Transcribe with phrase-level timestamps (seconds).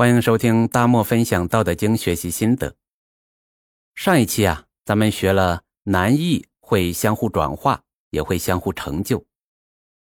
[0.00, 2.74] 欢迎收听大漠分享《道德经》学习心得。
[3.94, 9.26] 上一期啊，咱们学了难易会相互转化，也会相互成就。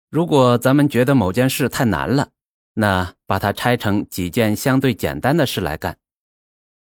[0.09, 2.31] 如果咱们觉得某件事太难了，
[2.75, 5.99] 那把它拆成几件相对简单的事来干。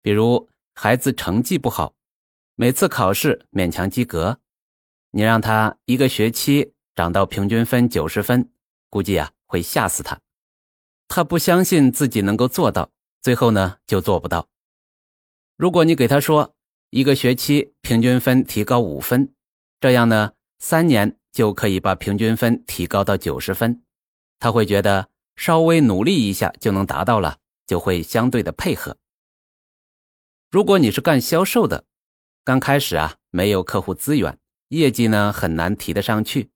[0.02, 1.95] 比如孩子成绩不好，
[2.56, 4.38] 每次考试勉强及格，
[5.12, 8.50] 你让他一个学期涨到平均分九十分，
[8.90, 10.20] 估计啊会吓死他。
[11.14, 12.88] 他不相信自己能够做到，
[13.20, 14.48] 最后呢就做不到。
[15.59, 16.54] 如果你给他说
[16.88, 19.34] 一个学期平均分提高五分，
[19.78, 23.82] 这样呢三年就可以把平均分提高到九十分，
[24.38, 28.96] 他会觉得稍微努力一下就能达到了，就会相对的配合。
[30.51, 31.84] 如果你是干销售的，
[32.42, 36.48] 刚开始啊没有客户资源，业绩呢很难提得上去，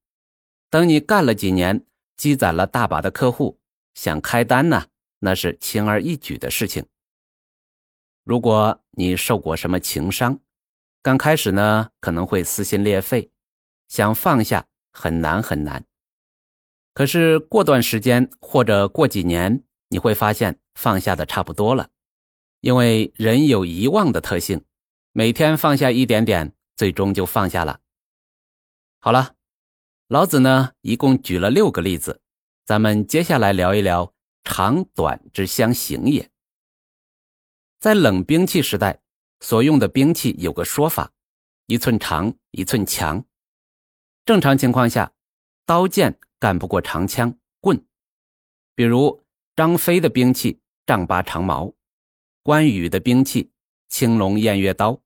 [0.70, 1.84] 等你干了几年，
[2.16, 3.58] 积攒了大把的客户。
[3.96, 4.86] 想开单呢，
[5.18, 6.86] 那是轻而易举的事情。
[8.22, 10.38] 如果你受过什么情伤，
[11.02, 13.30] 刚开始呢可能会撕心裂肺，
[13.88, 15.84] 想放下很难很难。
[16.92, 21.88] 可是过段时间或者过几年，你会发现放下的差不多了，
[22.60, 24.64] 因为人有遗忘的特性，
[25.12, 27.80] 每天放下一点点，最终就放下了。
[28.98, 29.36] 好了，
[30.08, 32.20] 老子呢一共举了六个例子。
[32.66, 36.28] 咱们接下来聊一聊长短之相形也。
[37.78, 39.00] 在冷兵器时代，
[39.38, 41.12] 所用的兵器有个说法：
[41.66, 43.24] 一寸长，一寸强。
[44.24, 45.12] 正常情况下，
[45.64, 47.86] 刀剑干不过长枪棍。
[48.74, 51.72] 比如张飞的兵器丈八长矛，
[52.42, 53.52] 关羽的兵器
[53.88, 55.00] 青龙偃月刀，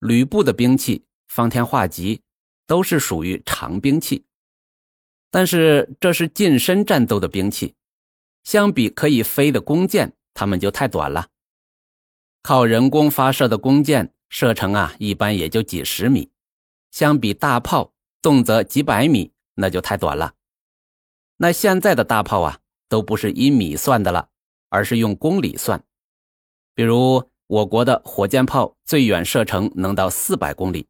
[0.00, 2.24] 吕布的兵器方天画戟，
[2.66, 4.26] 都是属于长兵器。
[5.32, 7.74] 但是这是近身战斗的兵器，
[8.44, 11.28] 相比可以飞的弓箭，它们就太短了。
[12.42, 16.30] 靠人工发射的弓箭射程啊，一般也就几十米，
[16.90, 20.34] 相比大炮，动辄几百米，那就太短了。
[21.38, 22.58] 那现在的大炮啊，
[22.90, 24.28] 都不是以米算的了，
[24.68, 25.82] 而是用公里算。
[26.74, 30.86] 比如我国的火箭炮最远射程能到四百公里，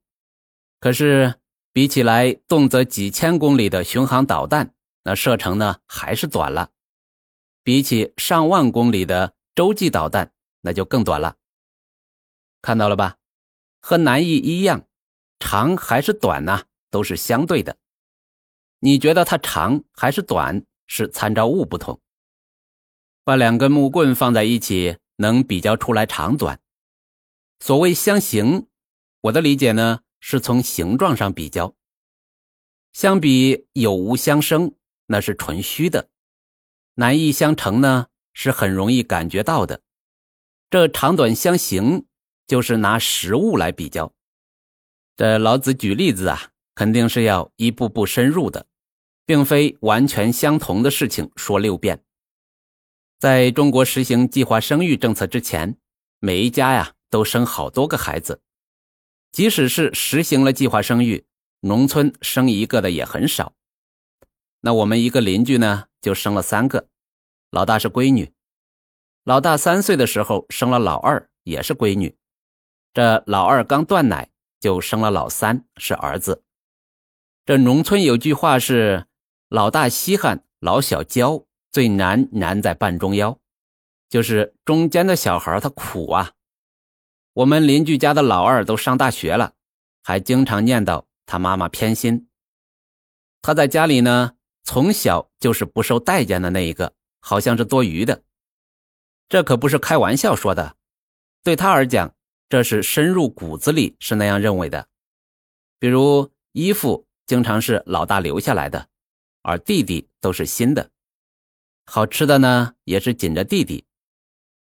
[0.81, 1.35] 可是。
[1.73, 4.75] 比起来，动辄几千公里的巡航导弹，
[5.05, 6.69] 那射程呢还是短了；
[7.63, 11.37] 比起上万公里的洲际导弹，那就更短了。
[12.61, 13.17] 看到了吧？
[13.81, 14.87] 和南翼一样，
[15.41, 16.65] 长还是短呢？
[16.91, 17.79] 都是相对的。
[18.81, 22.01] 你觉得它长还是短，是参照物不同。
[23.25, 26.61] 把两根木棍放在一起，能比较出来长短。
[27.61, 28.67] 所谓相形，
[29.23, 30.01] 我的理解呢？
[30.25, 31.75] 是从形状上比较，
[32.93, 34.73] 相比有无相生，
[35.07, 36.09] 那是纯虚的；
[36.95, 39.83] 难易相成呢，是很容易感觉到的。
[40.71, 42.07] 这长短相形，
[42.47, 44.15] 就是拿实物来比较。
[45.17, 48.67] 这老子举例子啊，肯定是要一步步深入的，
[49.27, 52.05] 并非完全相同的事情说六遍。
[53.19, 55.77] 在中国实行计划生育政策之前，
[56.21, 58.41] 每一家呀都生好多个孩子。
[59.33, 61.25] 即使是实行了计划生育，
[61.61, 63.55] 农村生一个的也很少。
[64.61, 66.87] 那我们一个邻居呢，就生了三个，
[67.51, 68.31] 老大是闺女，
[69.25, 72.15] 老大三岁的时候生了老二，也是闺女。
[72.93, 74.29] 这老二刚断奶
[74.61, 76.45] 就生了老三，是儿子。
[77.47, 79.07] 这农村有句话是：
[79.49, 83.39] 老大稀罕，老小娇，最难难在半中腰，
[84.11, 86.33] 就是中间的小孩他苦啊。
[87.35, 89.55] 我们邻居家的老二都上大学了，
[90.03, 92.29] 还经常念叨他妈妈偏心。
[93.41, 94.35] 他在家里呢，
[94.65, 98.23] 从小就是不受待见的那一个，好像是多余的。
[99.31, 100.77] 这可不是开玩笑说的，
[101.43, 102.15] 对他而讲，
[102.51, 104.89] 这是深入骨子里是那样认为的。
[105.79, 108.89] 比如衣服经常是老大留下来的，
[109.41, 110.91] 而弟弟都是新的。
[111.87, 113.87] 好吃的呢，也是紧着弟弟。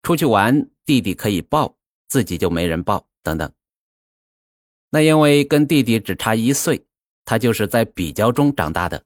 [0.01, 1.74] 出去玩，弟弟可以抱。
[2.07, 3.51] 自己就没人抱，等等。
[4.89, 6.85] 那因为跟弟弟只差一岁，
[7.25, 9.03] 他就是在比较中长大的。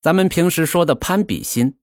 [0.00, 1.78] 咱们平时说的攀比心，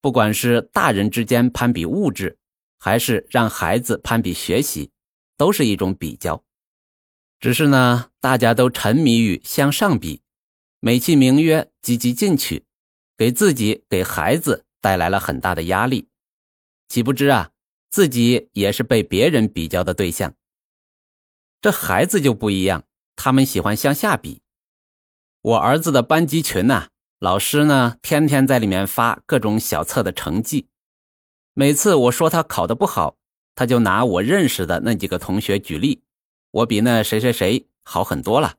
[0.00, 2.38] 不管是大人之间攀比物质，
[2.78, 4.90] 还是让孩子攀比学习，
[5.36, 6.44] 都是一种比较。
[7.40, 10.22] 只是呢，大家都沉迷于向上比，
[10.80, 12.64] 美其名曰积极进取，
[13.16, 16.08] 给自己给孩子带来了很大的压力。
[16.88, 17.50] 岂不知啊？
[17.94, 20.34] 自己也是被别人比较的对象。
[21.60, 22.82] 这孩子就不一样，
[23.14, 24.42] 他们喜欢向下比。
[25.42, 26.88] 我儿子的班级群呐，
[27.20, 30.66] 老师呢天天在里面发各种小测的成绩。
[31.52, 33.16] 每次我说他考得不好，
[33.54, 36.02] 他就拿我认识的那几个同学举例，
[36.50, 38.56] 我比那谁谁谁好很多了。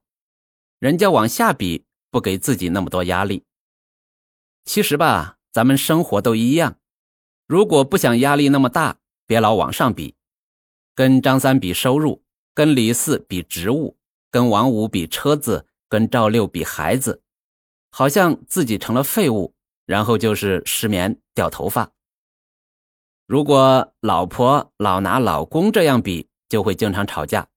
[0.80, 3.44] 人家往下比，不给自己那么多压力。
[4.64, 6.78] 其实吧，咱们生活都一样，
[7.46, 10.16] 如果不想压力那么大，别老往上比，
[10.94, 12.24] 跟张三比收入，
[12.54, 13.98] 跟李四比职务，
[14.30, 17.22] 跟王五比车子，跟赵六比孩子，
[17.92, 19.54] 好像自己成了废物，
[19.86, 21.92] 然后就是失眠、掉头发。
[23.25, 27.48] 如果老婆老拿老公这样比，就会经常吵架，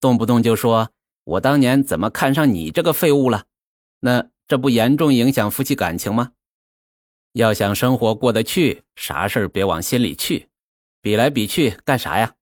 [0.00, 0.90] 动不动就说
[1.24, 3.46] ：“我当年怎么看上你这个废物了？”
[4.00, 6.32] 那这不严重影响夫妻感情吗？
[7.32, 10.48] 要想生活过得去，啥事儿别往心里去，
[11.00, 12.34] 比来比去干啥呀？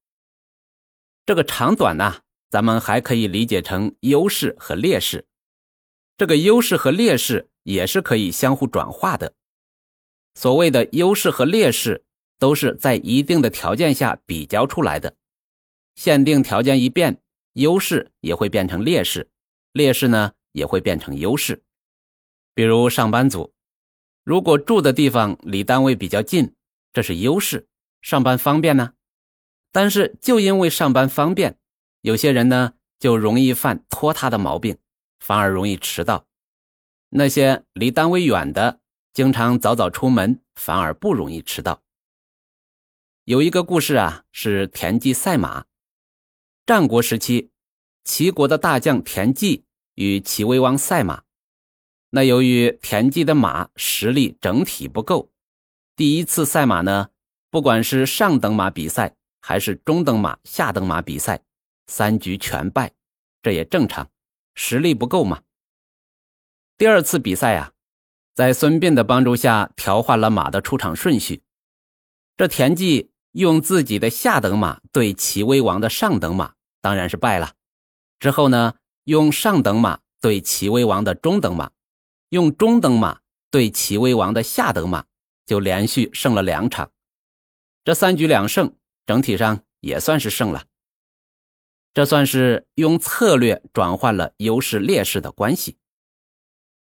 [1.25, 2.21] 这个长短呢，
[2.51, 5.27] 咱们还可以理解成优势和劣势。
[6.17, 9.35] 这个优势和劣势也是可以相互转化的。
[10.35, 12.03] 所谓的优势和劣势。
[12.39, 15.17] 都是在一定的条件下比较出来的，
[15.95, 17.23] 限定条件一变，
[17.55, 19.31] 优势也会变成劣势，
[19.73, 21.63] 劣势呢也会变成优势。
[22.53, 23.55] 比如上班族，
[24.23, 26.55] 如果住的地方离单位比较近，
[26.93, 27.67] 这是优势，
[28.01, 28.93] 上班方便呢。
[29.73, 31.59] 但是就因为上班方便，
[32.01, 34.79] 有些人呢就容易犯拖沓的毛病，
[35.19, 36.27] 反而容易迟到。
[37.11, 38.81] 那些离单位远的，
[39.13, 41.83] 经常早早出门，反而不容易迟到。
[43.25, 45.67] 有一个故事啊，是田忌赛马。
[46.65, 47.51] 战国时期，
[48.05, 49.65] 齐国的大将田忌
[49.95, 51.23] 与齐威王赛马。
[52.11, 55.31] 那由于田忌的马实力整体不够，
[55.97, 57.11] 第一次赛马呢，
[57.57, 61.41] 不管是上等马比赛还是中等马、下等马比赛，
[61.87, 62.93] 三局全败，
[63.41, 64.11] 这也正常，
[64.55, 65.41] 实力不够嘛。
[66.77, 67.73] 第二次比赛啊，
[68.35, 71.43] 在孙膑的帮助下调换了马的出场顺序，
[72.37, 73.11] 这田忌。
[73.33, 77.55] 用自己的下等马对齐威王的上等马，当然是败了。
[78.19, 78.75] 之后呢，
[79.05, 81.71] 用上等马对齐威王的中等马，
[82.29, 83.21] 用中等马
[83.51, 85.07] 对齐威王的下等马，
[85.47, 86.91] 就连续胜了两场。
[87.87, 90.67] 这三局两胜，整体上也算是胜了。
[91.95, 95.79] 这算是用策略转换了优势劣势的关系。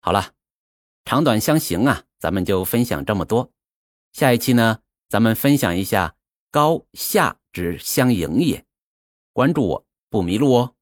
[0.01, 0.33] 好了，
[1.05, 3.53] 长短相形啊，咱们就分享这么多。
[4.11, 6.17] 下一期呢，咱们分享一下。
[6.51, 8.65] 高下之相迎也，
[9.31, 10.75] 关注我不迷路哦。